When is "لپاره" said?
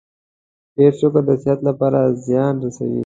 1.69-1.99